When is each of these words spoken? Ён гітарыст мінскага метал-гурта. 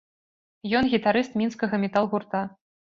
Ён 0.79 0.89
гітарыст 0.95 1.39
мінскага 1.45 1.75
метал-гурта. 1.87 2.47